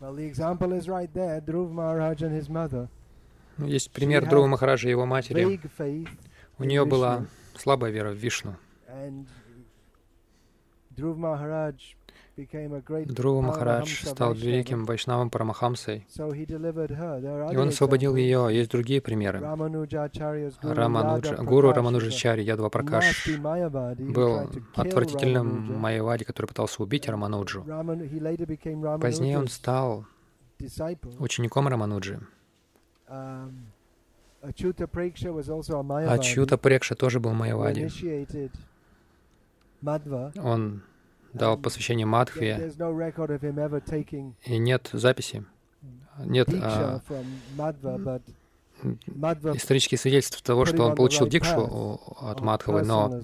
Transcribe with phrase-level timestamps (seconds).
[0.00, 1.40] Well, the example is right there.
[1.40, 2.88] Dhruv Maharaj and his mother.
[3.58, 5.60] Ну, Есть пример Друва Махараджа и его матери.
[6.58, 7.26] У нее была
[7.56, 8.54] слабая вера в Вишну.
[8.88, 9.26] and
[10.96, 11.74] Dhruv Maharaj
[13.06, 18.48] Друва Махарадж стал великим вайшнавом Парамахамсой, и он освободил ее.
[18.50, 19.40] Есть другие примеры.
[20.62, 23.28] Рамануджа, гуру Рамануджачари Ядва Пракаш
[23.98, 27.64] был отвратительным майявади, который пытался убить Рамануджу.
[29.00, 30.06] Позднее он стал
[31.18, 32.20] учеником Рамануджи.
[33.10, 33.72] Um,
[34.40, 37.88] А Mayavadi Чьюта Прекша тоже был майявади.
[40.42, 40.82] Он
[41.32, 42.72] дал посвящение Мадхве,
[44.44, 45.44] и нет записи,
[46.24, 47.00] нет а,
[49.54, 53.20] исторических свидетельств того, что он получил дикшу от of Мадхавы, но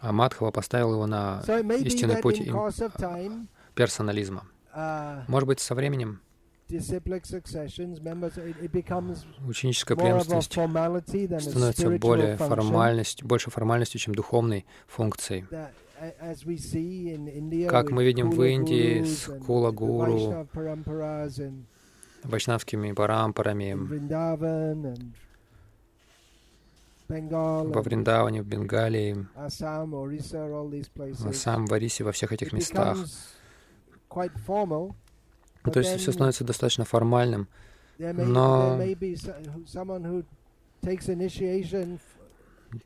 [0.00, 1.42] а Мадхава поставил его на
[1.80, 4.44] истинный путь time, персонализма.
[4.76, 6.20] uh, Может быть, со временем
[9.46, 12.48] ученическая преемственность становится более function.
[12.48, 15.46] формальностью, больше формальностью, чем духовной функцией.
[16.04, 19.74] That, a- as we see in India Как мы видим в Индии с Кула the
[19.74, 20.46] Гуру,
[22.24, 23.74] вайшнавскими парампарами,
[27.72, 29.26] во Вриндаване, в Бенгалии,
[30.94, 31.22] places.
[31.24, 32.96] в Ассам, в Арисе, во всех этих местах.
[35.64, 37.48] Ну, то есть все становится достаточно формальным.
[37.98, 38.76] Но-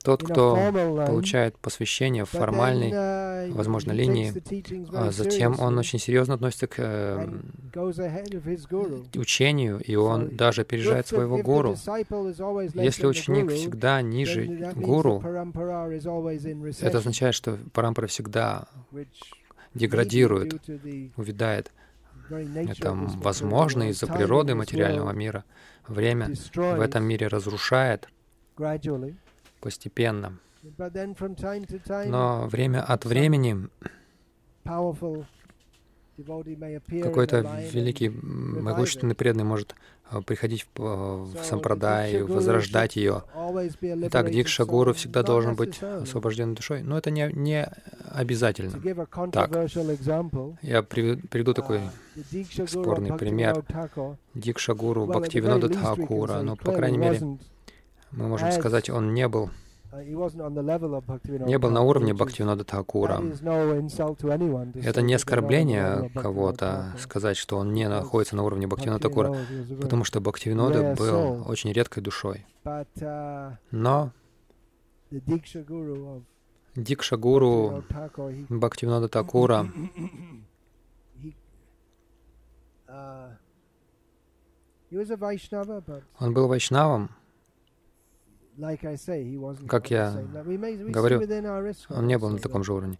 [0.03, 0.57] Тот, кто
[1.07, 4.33] получает посвящение в формальной, uh, возможно, линии,
[4.93, 7.29] а затем он очень серьезно относится к э,
[9.15, 11.77] учению, и он даже опережает своего гуру.
[12.75, 15.23] Если ученик всегда ниже гуру,
[16.81, 18.67] это означает, что парампара всегда
[19.75, 20.61] деградирует,
[21.17, 21.73] увядает.
[22.31, 25.45] Это возможно из-за природы материального мира.
[25.87, 28.09] Время в этом мире разрушает.
[29.61, 30.39] Постепенно.
[32.07, 33.69] Но время от времени
[37.03, 37.41] какой-то
[37.73, 39.77] великий, могущественный преданный может
[40.11, 43.23] э, приходить в, в So, сампрадай, Guru возрождать ее.
[44.03, 46.83] Итак, Дикша Гуру всегда должен быть освобожденной душой.
[46.83, 47.69] Но это не, не
[48.11, 48.71] обязательно.
[49.93, 53.65] example, Я приведу, такой uh, of спорный пример.
[54.35, 56.41] Дикша Гуру Бхактивинода Тхакура.
[56.43, 57.39] Но, по крайней мере,
[58.13, 59.51] мы можем сказать, он не был,
[59.93, 62.85] uh, не был на уровне Бхактивинода to
[64.83, 69.37] Это не оскорбление кого-то сказать, что он не находится на уровне Бхактивинода Такура,
[69.81, 72.47] потому что Бхактивинода был очень редкой душой.
[72.65, 74.13] Uh, Но
[76.75, 77.85] Дикша Гуру
[78.49, 79.67] Бхактивинода Такура,
[82.87, 83.31] uh,
[86.19, 87.11] он был вайшнавом,
[89.69, 90.13] Как я
[90.89, 91.21] говорю,
[91.91, 92.99] он не был на таком же уровне.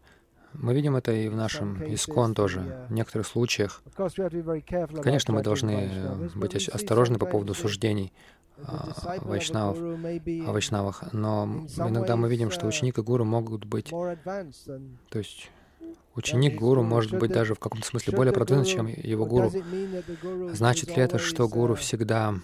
[0.55, 2.87] Мы видим это и в нашем Искон тоже.
[2.89, 3.83] В некоторых случаях,
[5.03, 8.13] конечно, мы должны быть осторожны по поводу суждений
[8.59, 13.65] the а, вайшнавов, о вайшнавах, но иногда мы видим, что uh, ученик и гуру могут
[13.65, 15.51] быть, то есть
[16.15, 19.53] ученик гуру может быть даже в каком-то смысле более продвинут, чем его гуру.
[20.53, 22.35] Значит ли это, что гуру uh, всегда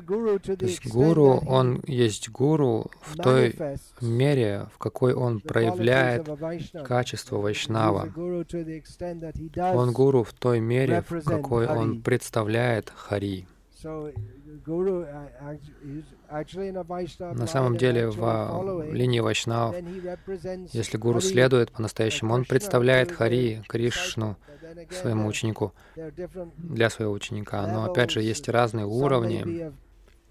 [0.00, 3.56] Guru to То есть гуру, он есть гуру в той
[4.00, 6.28] мере, в какой он проявляет
[6.84, 8.02] качество вайшнава.
[9.74, 13.46] Он гуру в той мере, в какой он представляет Хари.
[13.86, 14.12] Uh,
[16.82, 19.20] Vaishnava На самом деле, в линии
[20.00, 23.62] represents если гуру следует по-настоящему, он представляет Хари.
[23.68, 24.36] Кришну,
[24.90, 25.72] своему ученику,
[26.58, 27.66] для своего ученика.
[27.66, 29.72] Но опять же, есть разные уровни.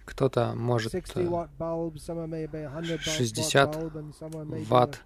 [0.04, 4.14] Кто-то может 60 э, watt bulbs, some are maybe a 100 watt 60 bulb, and
[4.14, 5.02] some are maybe ватт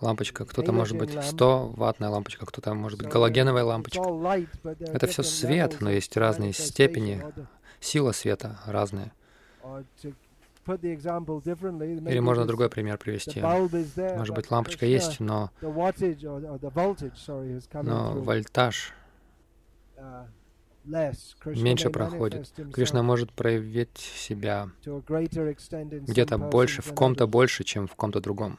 [0.00, 1.28] лампочка, кто-то может быть Halogen lamp.
[1.28, 4.00] 100 ваттная лампочка, кто-то может быть галогеновая лампочка.
[4.62, 7.22] Это different свет, но есть разные степени.
[7.80, 9.12] Сила света разная.
[10.66, 13.40] Или можно другой пример привести.
[13.40, 15.70] Может быть, лампочка есть, но, но
[18.20, 18.94] вольтаж
[19.96, 20.26] uh,
[21.44, 22.52] меньше проходит.
[22.72, 28.58] Кришна может проявить себя где-то больше, в ком-то больше, чем в ком-то другом.